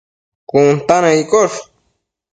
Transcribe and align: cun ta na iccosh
cun 0.49 0.67
ta 0.87 0.95
na 1.03 1.09
iccosh 1.21 1.59